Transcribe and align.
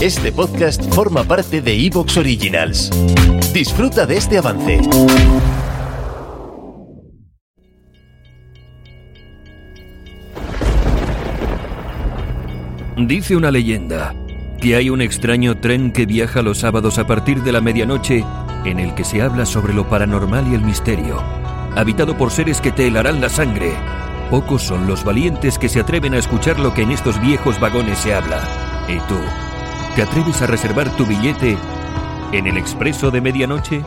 Este 0.00 0.30
podcast 0.30 0.82
forma 0.94 1.24
parte 1.24 1.60
de 1.60 1.74
Evox 1.86 2.16
Originals. 2.18 2.90
Disfruta 3.52 4.06
de 4.06 4.16
este 4.16 4.38
avance. 4.38 4.80
Dice 12.96 13.36
una 13.36 13.50
leyenda 13.50 14.14
que 14.60 14.76
hay 14.76 14.90
un 14.90 15.00
extraño 15.00 15.58
tren 15.60 15.92
que 15.92 16.06
viaja 16.06 16.42
los 16.42 16.58
sábados 16.58 16.98
a 16.98 17.06
partir 17.06 17.42
de 17.42 17.52
la 17.52 17.60
medianoche 17.60 18.24
en 18.64 18.80
el 18.80 18.94
que 18.94 19.04
se 19.04 19.22
habla 19.22 19.46
sobre 19.46 19.72
lo 19.72 19.88
paranormal 19.88 20.46
y 20.50 20.54
el 20.54 20.62
misterio, 20.62 21.22
habitado 21.76 22.16
por 22.16 22.30
seres 22.30 22.60
que 22.60 22.72
te 22.72 22.86
helarán 22.86 23.20
la 23.20 23.28
sangre. 23.28 23.72
Pocos 24.30 24.62
son 24.62 24.86
los 24.86 25.04
valientes 25.04 25.58
que 25.58 25.68
se 25.68 25.80
atreven 25.80 26.14
a 26.14 26.18
escuchar 26.18 26.58
lo 26.60 26.74
que 26.74 26.82
en 26.82 26.90
estos 26.90 27.20
viejos 27.20 27.58
vagones 27.60 27.98
se 27.98 28.14
habla. 28.14 28.67
¿Y 28.88 28.96
tú? 29.00 29.18
¿Te 29.94 30.02
atreves 30.02 30.40
a 30.40 30.46
reservar 30.46 30.88
tu 30.96 31.04
billete 31.04 31.58
en 32.32 32.46
el 32.46 32.56
expreso 32.56 33.10
de 33.10 33.20
medianoche? 33.20 33.84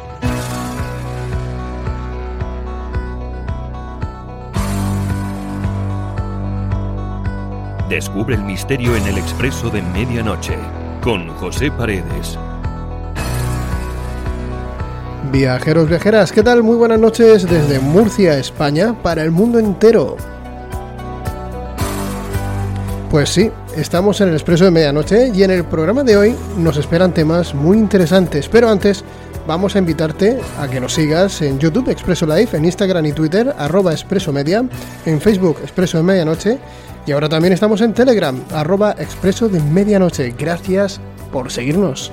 Descubre 7.89 8.35
el 8.35 8.43
misterio 8.43 8.95
en 8.95 9.07
el 9.07 9.17
expreso 9.17 9.71
de 9.71 9.81
medianoche 9.81 10.55
con 11.01 11.29
José 11.29 11.71
Paredes. 11.71 12.37
Viajeros, 15.31 15.89
viajeras, 15.89 16.31
¿qué 16.31 16.43
tal? 16.43 16.61
Muy 16.61 16.77
buenas 16.77 16.99
noches 16.99 17.49
desde 17.49 17.79
Murcia, 17.79 18.37
España, 18.37 18.93
para 19.01 19.23
el 19.23 19.31
mundo 19.31 19.57
entero. 19.57 20.15
Pues 23.09 23.29
sí, 23.29 23.51
estamos 23.75 24.21
en 24.21 24.29
el 24.29 24.33
Expreso 24.35 24.65
de 24.65 24.71
Medianoche 24.71 25.31
y 25.33 25.43
en 25.43 25.51
el 25.51 25.63
programa 25.63 26.03
de 26.03 26.17
hoy 26.17 26.35
nos 26.57 26.77
esperan 26.77 27.13
temas 27.13 27.53
muy 27.53 27.77
interesantes, 27.77 28.49
pero 28.49 28.69
antes 28.69 29.03
vamos 29.47 29.75
a 29.75 29.79
invitarte 29.79 30.39
a 30.59 30.67
que 30.67 30.79
nos 30.79 30.93
sigas 30.93 31.41
en 31.41 31.59
YouTube 31.59 31.89
Expreso 31.89 32.25
Live, 32.25 32.49
en 32.53 32.65
Instagram 32.65 33.05
y 33.05 33.13
Twitter 33.13 33.53
arroba 33.57 33.91
Expreso 33.91 34.31
Media, 34.31 34.63
en 35.05 35.21
Facebook 35.21 35.57
Expreso 35.61 35.97
de 35.97 36.03
Medianoche 36.03 36.57
y 37.05 37.11
ahora 37.11 37.29
también 37.29 37.53
estamos 37.53 37.81
en 37.81 37.93
Telegram 37.93 38.37
arroba 38.53 38.95
Expreso 38.97 39.49
de 39.49 39.59
Medianoche. 39.59 40.33
Gracias 40.37 40.99
por 41.31 41.51
seguirnos. 41.51 42.11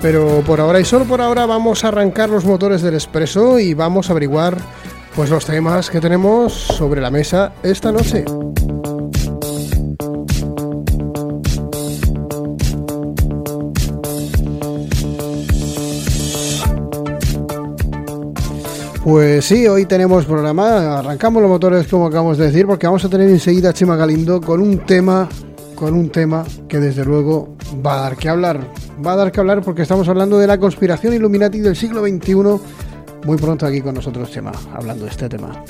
Pero 0.00 0.42
por 0.46 0.60
ahora 0.60 0.78
y 0.78 0.84
solo 0.84 1.04
por 1.04 1.20
ahora 1.20 1.44
vamos 1.44 1.84
a 1.84 1.88
arrancar 1.88 2.30
los 2.30 2.44
motores 2.44 2.82
del 2.82 2.94
Expreso 2.94 3.58
y 3.58 3.74
vamos 3.74 4.08
a 4.08 4.12
averiguar 4.12 4.56
pues 5.18 5.30
los 5.30 5.44
temas 5.44 5.90
que 5.90 6.00
tenemos 6.00 6.52
sobre 6.52 7.00
la 7.00 7.10
mesa 7.10 7.52
esta 7.64 7.90
noche. 7.90 8.24
Pues 19.02 19.44
sí, 19.44 19.66
hoy 19.66 19.86
tenemos 19.86 20.24
programa, 20.24 21.00
arrancamos 21.00 21.42
los 21.42 21.50
motores 21.50 21.88
como 21.88 22.06
acabamos 22.06 22.38
de 22.38 22.46
decir, 22.46 22.68
porque 22.68 22.86
vamos 22.86 23.04
a 23.04 23.08
tener 23.08 23.28
enseguida 23.28 23.70
a 23.70 23.72
Chema 23.72 23.96
Galindo 23.96 24.40
con 24.40 24.60
un 24.60 24.86
tema, 24.86 25.28
con 25.74 25.94
un 25.94 26.10
tema 26.10 26.44
que 26.68 26.78
desde 26.78 27.04
luego 27.04 27.56
va 27.84 27.98
a 27.98 28.02
dar 28.02 28.16
que 28.16 28.28
hablar. 28.28 28.60
Va 29.04 29.14
a 29.14 29.16
dar 29.16 29.32
que 29.32 29.40
hablar 29.40 29.62
porque 29.62 29.82
estamos 29.82 30.08
hablando 30.08 30.38
de 30.38 30.46
la 30.46 30.58
conspiración 30.58 31.12
Illuminati 31.12 31.58
del 31.58 31.74
siglo 31.74 32.02
XXI 32.02 32.87
muy 33.24 33.36
pronto 33.36 33.66
aquí 33.66 33.80
con 33.80 33.94
nosotros 33.94 34.30
Chema, 34.30 34.52
hablando 34.72 35.04
de 35.04 35.10
este 35.10 35.28
tema. 35.28 35.62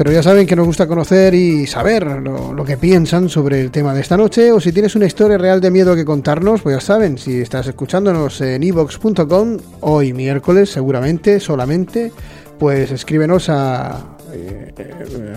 Pero 0.00 0.12
ya 0.12 0.22
saben 0.22 0.46
que 0.46 0.56
nos 0.56 0.64
gusta 0.64 0.86
conocer 0.86 1.34
y 1.34 1.66
saber 1.66 2.06
lo, 2.06 2.64
que 2.64 2.78
piensan 2.78 3.28
sobre 3.28 3.60
el 3.60 3.70
tema 3.70 3.92
de 3.92 4.00
esta 4.00 4.16
noche. 4.16 4.50
O 4.50 4.58
si 4.58 4.72
tienes 4.72 4.96
una 4.96 5.04
historia 5.04 5.36
real 5.36 5.60
de 5.60 5.70
miedo 5.70 5.94
que 5.94 6.06
contarnos, 6.06 6.62
pues 6.62 6.76
ya 6.76 6.80
saben, 6.80 7.18
si 7.18 7.42
estás 7.42 7.66
escuchándonos 7.66 8.40
en 8.40 8.62
evox.com, 8.62 9.58
hoy 9.80 10.14
miércoles 10.14 10.70
seguramente, 10.70 11.38
solamente, 11.38 12.12
pues 12.58 12.90
escríbenos 12.92 13.50
a, 13.50 14.16
eh, 14.32 14.72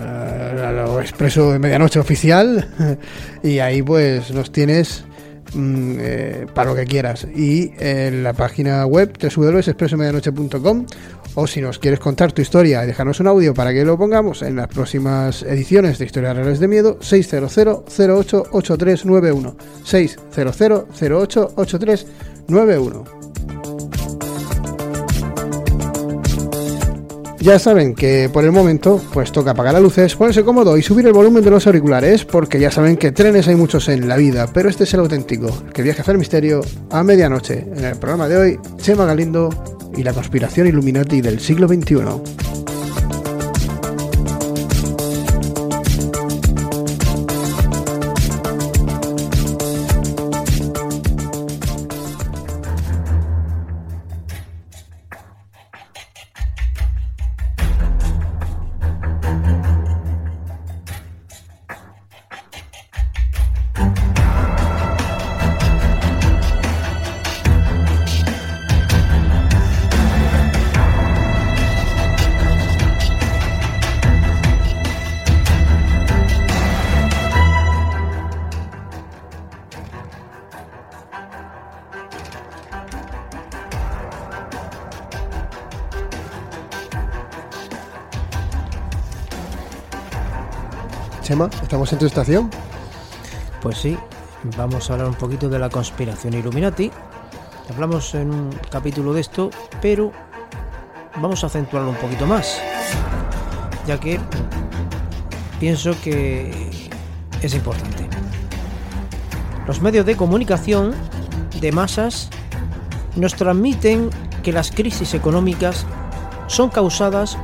a, 0.00 0.68
a 0.68 0.72
lo 0.72 0.98
expreso 0.98 1.52
de 1.52 1.58
medianoche 1.58 1.98
oficial 1.98 2.66
y 3.42 3.58
ahí 3.58 3.82
pues 3.82 4.30
nos 4.30 4.50
tienes 4.50 5.04
Mm, 5.54 5.96
eh, 6.00 6.46
para 6.52 6.70
lo 6.70 6.76
que 6.76 6.84
quieras. 6.84 7.26
Y 7.34 7.72
en 7.78 8.22
la 8.24 8.32
página 8.32 8.84
web 8.86 9.16
www.expresomedianoche.com 9.20 10.86
o 11.36 11.46
si 11.46 11.60
nos 11.60 11.78
quieres 11.78 12.00
contar 12.00 12.32
tu 12.32 12.42
historia 12.42 12.82
y 12.84 12.86
dejarnos 12.86 13.20
un 13.20 13.28
audio 13.28 13.54
para 13.54 13.72
que 13.72 13.84
lo 13.84 13.96
pongamos 13.96 14.42
en 14.42 14.56
las 14.56 14.68
próximas 14.68 15.42
ediciones 15.42 15.98
de 15.98 16.06
Historias 16.06 16.36
Reales 16.36 16.60
de 16.60 16.68
Miedo, 16.68 16.98
600 17.00 17.58
08 17.58 18.44
Ya 27.44 27.58
saben 27.58 27.94
que 27.94 28.30
por 28.32 28.42
el 28.42 28.52
momento 28.52 29.02
pues 29.12 29.30
toca 29.30 29.50
apagar 29.50 29.74
las 29.74 29.82
luces, 29.82 30.16
ponerse 30.16 30.42
cómodo 30.42 30.78
y 30.78 30.82
subir 30.82 31.04
el 31.04 31.12
volumen 31.12 31.44
de 31.44 31.50
los 31.50 31.66
auriculares 31.66 32.24
porque 32.24 32.58
ya 32.58 32.70
saben 32.70 32.96
que 32.96 33.12
trenes 33.12 33.46
hay 33.48 33.54
muchos 33.54 33.90
en 33.90 34.08
la 34.08 34.16
vida, 34.16 34.48
pero 34.50 34.70
este 34.70 34.84
es 34.84 34.94
el 34.94 35.00
auténtico, 35.00 35.50
que 35.74 35.82
viaja 35.82 35.98
a 35.98 36.02
hacer 36.04 36.16
misterio 36.16 36.62
a 36.88 37.02
medianoche. 37.02 37.66
En 37.76 37.84
el 37.84 37.96
programa 37.96 38.28
de 38.28 38.38
hoy, 38.38 38.58
Chema 38.78 39.04
Galindo 39.04 39.50
y 39.94 40.02
la 40.02 40.14
conspiración 40.14 40.68
Illuminati 40.68 41.20
del 41.20 41.38
siglo 41.38 41.68
XXI. 41.68 42.53
Chema, 91.24 91.48
¿estamos 91.62 91.90
en 91.90 91.98
tu 91.98 92.04
estación? 92.04 92.50
Pues 93.62 93.78
sí, 93.78 93.96
vamos 94.58 94.90
a 94.90 94.92
hablar 94.92 95.08
un 95.08 95.14
poquito 95.14 95.48
de 95.48 95.58
la 95.58 95.70
conspiración 95.70 96.34
Illuminati. 96.34 96.90
Hablamos 97.70 98.14
en 98.14 98.30
un 98.30 98.50
capítulo 98.70 99.14
de 99.14 99.22
esto, 99.22 99.48
pero 99.80 100.12
vamos 101.16 101.42
a 101.42 101.46
acentuarlo 101.46 101.88
un 101.88 101.96
poquito 101.96 102.26
más, 102.26 102.60
ya 103.86 103.98
que 103.98 104.20
pienso 105.58 105.94
que 106.02 106.90
es 107.40 107.54
importante. 107.54 108.06
Los 109.66 109.80
medios 109.80 110.04
de 110.04 110.18
comunicación 110.18 110.94
de 111.58 111.72
masas 111.72 112.28
nos 113.16 113.34
transmiten 113.34 114.10
que 114.42 114.52
las 114.52 114.70
crisis 114.70 115.14
económicas 115.14 115.86
son 116.48 116.68
causadas 116.68 117.38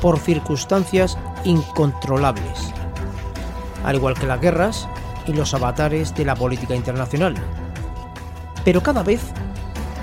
por 0.00 0.18
circunstancias 0.18 1.18
incontrolables 1.44 2.72
al 3.84 3.96
igual 3.96 4.14
que 4.14 4.26
las 4.26 4.40
guerras 4.40 4.88
y 5.26 5.32
los 5.32 5.54
avatares 5.54 6.14
de 6.14 6.24
la 6.24 6.34
política 6.34 6.74
internacional. 6.74 7.34
Pero 8.64 8.82
cada 8.82 9.02
vez 9.02 9.20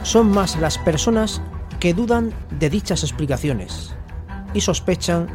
son 0.03 0.29
más 0.31 0.55
las 0.57 0.77
personas 0.77 1.41
que 1.79 1.93
dudan 1.93 2.33
de 2.59 2.69
dichas 2.69 3.03
explicaciones 3.03 3.95
y 4.53 4.61
sospechan 4.61 5.27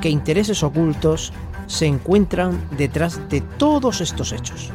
que 0.00 0.08
intereses 0.08 0.62
ocultos 0.62 1.32
se 1.66 1.86
encuentran 1.86 2.60
detrás 2.76 3.28
de 3.28 3.40
todos 3.40 4.00
estos 4.00 4.32
hechos. 4.32 4.70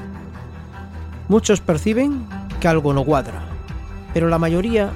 Muchos 1.27 1.61
perciben 1.61 2.27
que 2.59 2.67
algo 2.67 2.93
no 2.93 3.03
cuadra, 3.03 3.41
pero 4.13 4.27
la 4.27 4.39
mayoría 4.39 4.91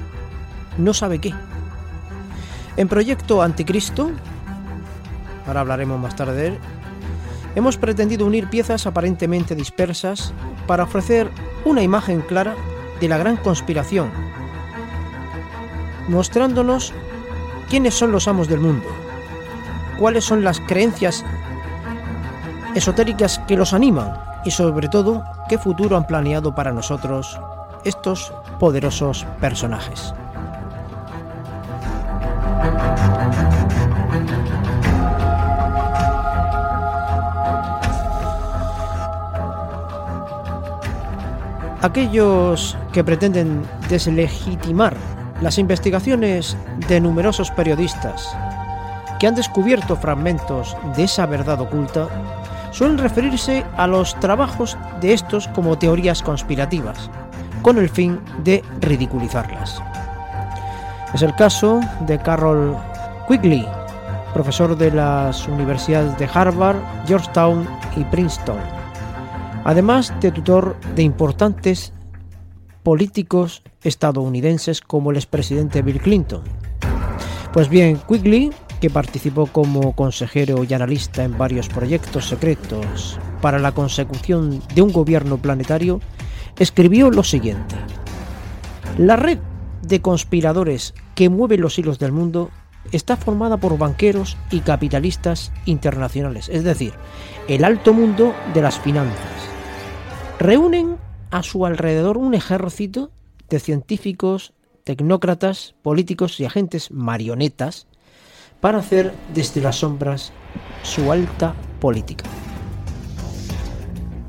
no 0.78 0.92
sabe 0.92 1.20
qué. 1.20 1.32
En 2.76 2.88
Proyecto 2.88 3.42
Anticristo, 3.42 4.10
ahora 5.46 5.60
hablaremos 5.60 6.00
más 6.00 6.16
tarde 6.16 6.34
de 6.34 6.46
él, 6.48 6.58
hemos 7.54 7.76
pretendido 7.76 8.26
unir 8.26 8.48
piezas 8.48 8.86
aparentemente 8.86 9.54
dispersas 9.54 10.32
para 10.66 10.84
ofrecer 10.84 11.30
una 11.64 11.82
imagen 11.82 12.20
clara 12.20 12.54
de 13.00 13.08
la 13.08 13.18
gran 13.18 13.36
conspiración, 13.36 14.10
mostrándonos 16.08 16.92
quiénes 17.68 17.94
son 17.94 18.12
los 18.12 18.28
amos 18.28 18.48
del 18.48 18.60
mundo, 18.60 18.86
cuáles 19.98 20.24
son 20.24 20.44
las 20.44 20.60
creencias 20.60 21.24
esotéricas 22.74 23.38
que 23.46 23.56
los 23.56 23.72
animan 23.72 24.14
y 24.44 24.50
sobre 24.50 24.88
todo 24.88 25.24
qué 25.48 25.58
futuro 25.58 25.96
han 25.96 26.06
planeado 26.06 26.54
para 26.54 26.72
nosotros 26.72 27.38
estos 27.84 28.32
poderosos 28.58 29.26
personajes. 29.40 30.14
Aquellos 41.84 42.78
que 42.94 43.04
pretenden 43.04 43.62
deslegitimar 43.90 44.96
las 45.42 45.58
investigaciones 45.58 46.56
de 46.88 46.98
numerosos 46.98 47.50
periodistas 47.50 48.34
que 49.20 49.26
han 49.26 49.34
descubierto 49.34 49.94
fragmentos 49.94 50.74
de 50.96 51.04
esa 51.04 51.26
verdad 51.26 51.60
oculta 51.60 52.08
suelen 52.72 52.96
referirse 52.96 53.66
a 53.76 53.86
los 53.86 54.18
trabajos 54.18 54.78
de 55.02 55.12
estos 55.12 55.46
como 55.48 55.76
teorías 55.76 56.22
conspirativas, 56.22 57.10
con 57.60 57.76
el 57.76 57.90
fin 57.90 58.18
de 58.42 58.64
ridiculizarlas. 58.80 59.82
Es 61.12 61.20
el 61.20 61.34
caso 61.34 61.80
de 62.06 62.18
Carroll 62.18 62.78
Quigley, 63.28 63.68
profesor 64.32 64.74
de 64.74 64.90
las 64.90 65.46
universidades 65.48 66.16
de 66.16 66.30
Harvard, 66.32 66.78
Georgetown 67.06 67.68
y 67.94 68.04
Princeton 68.04 68.83
además 69.64 70.12
de 70.20 70.30
tutor 70.30 70.76
de 70.94 71.02
importantes 71.02 71.92
políticos 72.82 73.62
estadounidenses 73.82 74.80
como 74.80 75.10
el 75.10 75.16
expresidente 75.16 75.82
Bill 75.82 76.00
Clinton. 76.00 76.42
Pues 77.52 77.68
bien, 77.68 77.98
Quigley, 78.06 78.50
que 78.80 78.90
participó 78.90 79.46
como 79.46 79.96
consejero 79.96 80.64
y 80.64 80.74
analista 80.74 81.24
en 81.24 81.38
varios 81.38 81.68
proyectos 81.68 82.28
secretos 82.28 83.18
para 83.40 83.58
la 83.58 83.72
consecución 83.72 84.62
de 84.74 84.82
un 84.82 84.92
gobierno 84.92 85.38
planetario, 85.38 86.00
escribió 86.58 87.10
lo 87.10 87.24
siguiente. 87.24 87.76
La 88.98 89.16
red 89.16 89.38
de 89.82 90.00
conspiradores 90.00 90.94
que 91.14 91.28
mueve 91.28 91.56
los 91.56 91.78
hilos 91.78 91.98
del 91.98 92.12
mundo 92.12 92.50
está 92.92 93.16
formada 93.16 93.56
por 93.56 93.78
banqueros 93.78 94.36
y 94.50 94.60
capitalistas 94.60 95.52
internacionales, 95.64 96.48
es 96.50 96.64
decir, 96.64 96.92
el 97.48 97.64
alto 97.64 97.94
mundo 97.94 98.34
de 98.52 98.62
las 98.62 98.78
finanzas 98.78 99.43
reúnen 100.44 100.98
a 101.30 101.42
su 101.42 101.64
alrededor 101.64 102.18
un 102.18 102.34
ejército 102.34 103.10
de 103.48 103.58
científicos, 103.60 104.52
tecnócratas, 104.84 105.74
políticos 105.80 106.38
y 106.38 106.44
agentes 106.44 106.90
marionetas 106.90 107.86
para 108.60 108.78
hacer 108.78 109.14
desde 109.34 109.62
las 109.62 109.76
sombras 109.76 110.32
su 110.82 111.10
alta 111.10 111.54
política. 111.80 112.26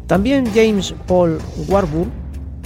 También 0.08 0.46
James 0.54 0.96
Paul 1.06 1.38
Warburg, 1.68 2.08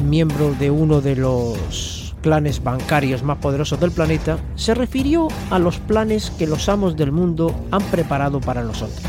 miembro 0.04 0.54
de 0.54 0.70
uno 0.70 1.02
de 1.02 1.16
los 1.16 2.16
clanes 2.22 2.64
bancarios 2.64 3.24
más 3.24 3.40
poderosos 3.40 3.80
del 3.80 3.92
planeta, 3.92 4.38
se 4.54 4.76
refirió 4.76 5.28
a 5.50 5.58
los 5.58 5.80
planes 5.80 6.30
que 6.38 6.46
los 6.46 6.70
amos 6.70 6.96
del 6.96 7.12
mundo 7.12 7.56
han 7.72 7.82
preparado 7.86 8.42
para 8.42 8.62
nosotros. 8.62 9.02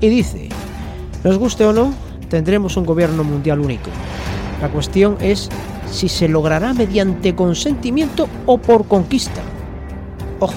Y 0.00 0.08
dice, 0.08 0.48
nos 1.22 1.38
guste 1.38 1.66
o 1.66 1.72
no, 1.72 1.94
tendremos 2.30 2.78
un 2.78 2.86
gobierno 2.86 3.22
mundial 3.24 3.60
único. 3.60 3.90
La 4.62 4.68
cuestión 4.68 5.18
es 5.20 5.50
si 5.90 6.08
se 6.08 6.28
logrará 6.28 6.72
mediante 6.72 7.34
consentimiento 7.34 8.28
o 8.46 8.56
por 8.56 8.86
conquista. 8.86 9.42
Ojo. 10.38 10.54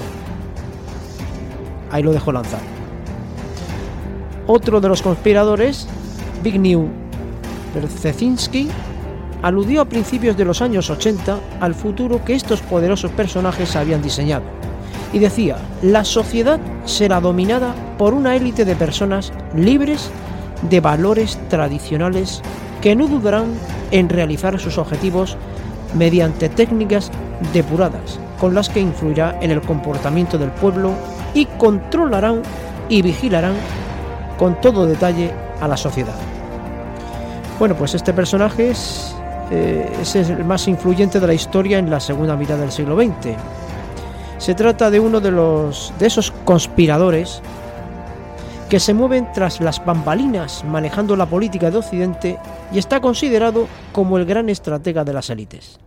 Ahí 1.92 2.04
lo 2.04 2.14
dejo 2.14 2.32
lanzar. 2.32 2.62
Otro 4.48 4.80
de 4.80 4.90
los 4.90 5.02
conspiradores, 5.02 5.88
Zbigniew 6.42 6.88
Brzezinski, 7.74 8.68
aludió 9.42 9.82
a 9.82 9.86
principios 9.86 10.38
de 10.38 10.46
los 10.46 10.62
años 10.62 10.90
80 10.90 11.40
al 11.60 11.74
futuro 11.74 12.24
que 12.24 12.36
estos 12.36 12.62
poderosos 12.62 13.12
personajes 13.12 13.76
habían 13.76 14.02
diseñado. 14.02 14.44
Y 15.12 15.20
decía, 15.20 15.58
la 15.82 16.04
sociedad 16.04 16.60
será 16.86 17.20
dominada 17.20 17.74
por 17.98 18.14
una 18.14 18.36
élite 18.36 18.66
de 18.66 18.76
personas 18.76 19.32
libres 19.56 20.10
de 20.70 20.80
valores 20.80 21.38
tradicionales 21.50 22.42
que 22.82 22.96
no 22.96 23.08
dudarán 23.08 23.54
en 23.92 24.10
realizar 24.10 24.60
sus 24.60 24.78
objetivos 24.78 25.38
mediante 25.96 26.50
técnicas 26.50 27.12
depuradas, 27.54 28.20
con 28.40 28.54
las 28.54 28.70
que 28.70 28.80
influirá 28.80 29.38
en 29.42 29.52
el 29.52 29.62
comportamiento 29.62 30.38
del 30.38 30.52
pueblo 30.52 30.92
y 31.34 31.46
controlarán 31.46 32.42
y 32.90 33.02
vigilarán 33.02 33.56
con 34.38 34.60
todo 34.60 34.86
detalle 34.86 35.32
a 35.62 35.68
la 35.68 35.78
sociedad. 35.78 36.16
Bueno, 37.60 37.76
pues 37.76 37.94
este 37.94 38.14
personaje 38.14 38.72
es, 38.72 39.16
eh, 39.52 39.90
es 40.02 40.16
el 40.16 40.44
más 40.44 40.68
influyente 40.68 41.20
de 41.20 41.28
la 41.28 41.34
historia 41.34 41.78
en 41.78 41.90
la 41.90 42.00
segunda 42.00 42.36
mitad 42.36 42.58
del 42.58 42.72
siglo 42.72 42.98
XX. 42.98 43.36
Se 44.38 44.56
trata 44.56 44.90
de 44.90 45.00
uno 45.00 45.22
de, 45.22 45.32
los, 45.32 45.94
de 46.00 46.08
esos 46.08 46.32
conspiradores 46.44 47.42
que 48.70 48.80
se 48.80 48.94
mueven 48.94 49.28
tras 49.34 49.62
las 49.62 49.84
bambalinas 49.84 50.64
manejando 50.64 51.16
la 51.16 51.26
política 51.26 51.70
de 51.70 51.78
Occidente 51.78 52.40
y 52.72 52.80
está 52.80 53.02
considerado 53.02 53.68
como 53.92 54.18
el 54.18 54.26
gran 54.26 54.50
estratega 54.50 55.04
de 55.04 55.14
las 55.14 55.30
élites. 55.30 55.80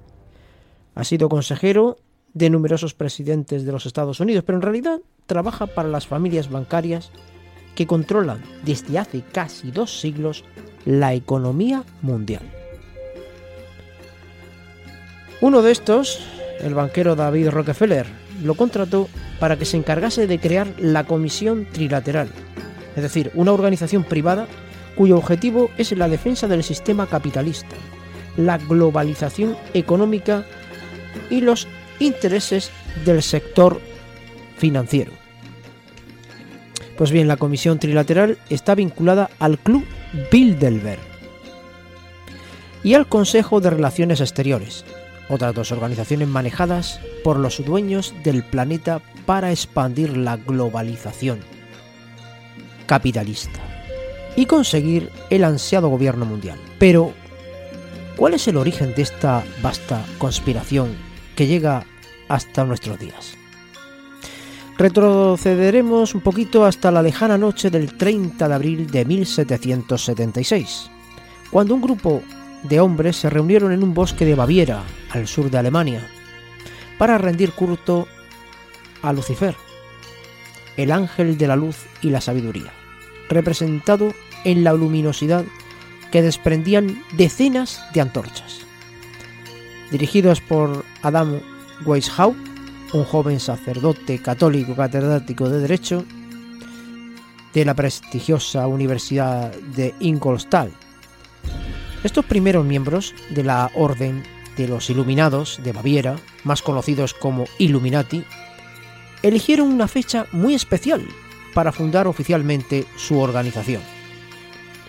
Ha 0.94 1.04
sido 1.04 1.28
consejero 1.28 1.98
de 2.32 2.50
numerosos 2.50 2.94
presidentes 2.94 3.64
de 3.64 3.72
los 3.72 3.86
Estados 3.86 4.20
Unidos, 4.20 4.44
pero 4.44 4.58
en 4.58 4.62
realidad 4.62 5.00
trabaja 5.26 5.66
para 5.66 5.88
las 5.88 6.06
familias 6.06 6.50
bancarias 6.50 7.10
que 7.74 7.86
controlan 7.86 8.42
desde 8.64 8.98
hace 8.98 9.22
casi 9.22 9.70
dos 9.70 10.00
siglos 10.00 10.44
la 10.84 11.14
economía 11.14 11.82
mundial. 12.02 12.42
Uno 15.40 15.60
de 15.60 15.72
estos, 15.72 16.20
el 16.60 16.74
banquero 16.74 17.16
David 17.16 17.50
Rockefeller, 17.50 18.06
lo 18.42 18.54
contrató 18.54 19.08
para 19.38 19.56
que 19.56 19.64
se 19.64 19.76
encargase 19.76 20.26
de 20.26 20.38
crear 20.38 20.68
la 20.78 21.04
Comisión 21.04 21.66
Trilateral, 21.70 22.28
es 22.96 23.02
decir, 23.02 23.30
una 23.34 23.52
organización 23.52 24.02
privada 24.04 24.48
cuyo 24.96 25.18
objetivo 25.18 25.70
es 25.76 25.92
la 25.92 26.08
defensa 26.08 26.48
del 26.48 26.64
sistema 26.64 27.06
capitalista, 27.06 27.76
la 28.36 28.56
globalización 28.56 29.56
económica 29.74 30.44
y 31.30 31.42
los 31.42 31.68
intereses 32.00 32.70
del 33.04 33.22
sector 33.22 33.80
financiero. 34.56 35.12
Pues 36.96 37.10
bien, 37.10 37.28
la 37.28 37.36
Comisión 37.36 37.78
Trilateral 37.78 38.38
está 38.48 38.74
vinculada 38.74 39.28
al 39.38 39.58
Club 39.58 39.84
Bilderberg 40.32 41.00
y 42.82 42.94
al 42.94 43.06
Consejo 43.06 43.60
de 43.60 43.68
Relaciones 43.68 44.22
Exteriores, 44.22 44.86
otras 45.28 45.54
dos 45.54 45.72
organizaciones 45.72 46.28
manejadas 46.28 47.00
por 47.22 47.38
los 47.38 47.62
dueños 47.62 48.14
del 48.24 48.42
planeta 48.44 49.02
para 49.26 49.50
expandir 49.50 50.16
la 50.16 50.38
globalización 50.38 51.55
capitalista 52.86 53.60
y 54.36 54.46
conseguir 54.46 55.10
el 55.30 55.44
ansiado 55.44 55.88
gobierno 55.88 56.24
mundial. 56.24 56.58
Pero, 56.78 57.12
¿cuál 58.16 58.34
es 58.34 58.46
el 58.48 58.56
origen 58.56 58.94
de 58.94 59.02
esta 59.02 59.44
vasta 59.62 60.04
conspiración 60.18 60.94
que 61.34 61.46
llega 61.46 61.84
hasta 62.28 62.64
nuestros 62.64 62.98
días? 62.98 63.36
Retrocederemos 64.78 66.14
un 66.14 66.20
poquito 66.20 66.66
hasta 66.66 66.90
la 66.90 67.02
lejana 67.02 67.38
noche 67.38 67.70
del 67.70 67.96
30 67.96 68.46
de 68.46 68.54
abril 68.54 68.90
de 68.90 69.06
1776, 69.06 70.90
cuando 71.50 71.74
un 71.74 71.80
grupo 71.80 72.22
de 72.62 72.80
hombres 72.80 73.16
se 73.16 73.30
reunieron 73.30 73.72
en 73.72 73.82
un 73.82 73.94
bosque 73.94 74.26
de 74.26 74.34
Baviera, 74.34 74.82
al 75.10 75.26
sur 75.26 75.50
de 75.50 75.56
Alemania, 75.56 76.06
para 76.98 77.16
rendir 77.16 77.52
culto 77.52 78.06
a 79.00 79.14
Lucifer, 79.14 79.56
el 80.76 80.92
ángel 80.92 81.38
de 81.38 81.46
la 81.46 81.56
luz 81.56 81.86
y 82.02 82.10
la 82.10 82.20
sabiduría, 82.20 82.72
representado 83.28 84.14
en 84.44 84.64
la 84.64 84.72
luminosidad 84.72 85.44
que 86.10 86.22
desprendían 86.22 87.02
decenas 87.16 87.82
de 87.92 88.00
antorchas. 88.00 88.60
Dirigidos 89.90 90.40
por 90.40 90.84
Adam 91.02 91.40
Weishaupt, 91.84 92.38
un 92.92 93.04
joven 93.04 93.40
sacerdote 93.40 94.20
católico 94.20 94.74
catedrático 94.74 95.48
de 95.48 95.60
Derecho, 95.60 96.04
de 97.52 97.64
la 97.64 97.74
prestigiosa 97.74 98.66
Universidad 98.66 99.50
de 99.54 99.94
Ingolstadt. 100.00 100.68
Estos 102.04 102.24
primeros 102.24 102.64
miembros 102.64 103.14
de 103.30 103.42
la 103.42 103.70
Orden 103.74 104.22
de 104.56 104.68
los 104.68 104.90
Iluminados 104.90 105.60
de 105.62 105.72
Baviera, 105.72 106.16
más 106.44 106.62
conocidos 106.62 107.14
como 107.14 107.46
Illuminati, 107.58 108.24
eligieron 109.26 109.72
una 109.72 109.88
fecha 109.88 110.26
muy 110.30 110.54
especial 110.54 111.02
para 111.52 111.72
fundar 111.72 112.06
oficialmente 112.06 112.86
su 112.96 113.18
organización, 113.18 113.82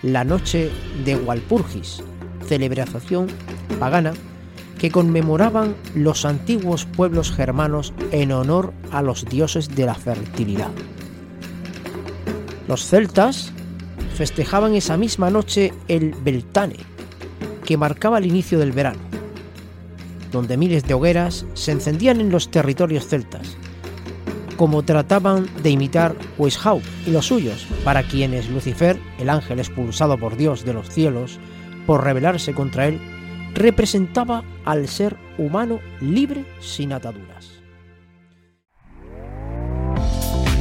la 0.02 0.22
Noche 0.22 0.70
de 1.04 1.16
Walpurgis, 1.16 2.02
celebración 2.46 3.26
pagana 3.80 4.12
que 4.78 4.90
conmemoraban 4.90 5.74
los 5.96 6.24
antiguos 6.24 6.84
pueblos 6.84 7.32
germanos 7.32 7.92
en 8.12 8.30
honor 8.30 8.72
a 8.92 9.02
los 9.02 9.24
dioses 9.24 9.74
de 9.74 9.86
la 9.86 9.96
fertilidad. 9.96 10.70
Los 12.68 12.86
celtas 12.86 13.52
festejaban 14.14 14.74
esa 14.74 14.96
misma 14.96 15.30
noche 15.30 15.72
el 15.88 16.14
Beltane, 16.22 16.76
que 17.64 17.76
marcaba 17.76 18.18
el 18.18 18.26
inicio 18.26 18.58
del 18.58 18.70
verano, 18.70 19.00
donde 20.30 20.56
miles 20.56 20.84
de 20.84 20.94
hogueras 20.94 21.44
se 21.54 21.72
encendían 21.72 22.20
en 22.20 22.30
los 22.30 22.50
territorios 22.50 23.08
celtas, 23.08 23.56
como 24.58 24.82
trataban 24.82 25.46
de 25.62 25.70
imitar 25.70 26.16
Weishaupt 26.36 26.84
y 27.06 27.12
los 27.12 27.26
suyos, 27.26 27.64
para 27.84 28.02
quienes 28.02 28.50
Lucifer, 28.50 28.98
el 29.20 29.30
ángel 29.30 29.60
expulsado 29.60 30.18
por 30.18 30.36
Dios 30.36 30.64
de 30.64 30.74
los 30.74 30.90
cielos, 30.90 31.38
por 31.86 32.02
rebelarse 32.02 32.52
contra 32.52 32.88
él, 32.88 33.00
representaba 33.54 34.42
al 34.64 34.88
ser 34.88 35.16
humano 35.38 35.78
libre 36.00 36.44
sin 36.60 36.92
ataduras. 36.92 37.57